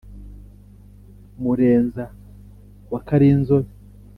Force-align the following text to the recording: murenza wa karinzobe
murenza 1.41 2.03
wa 2.91 2.99
karinzobe 3.07 3.71